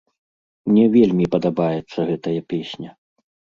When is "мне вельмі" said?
0.69-1.29